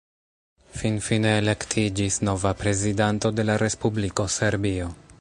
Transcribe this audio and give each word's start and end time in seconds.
Finfine 0.77 1.33
elektiĝis 1.41 2.19
nova 2.31 2.55
prezidanto 2.65 3.35
de 3.41 3.49
la 3.51 3.59
respubliko 3.67 4.31
Serbio. 4.39 4.95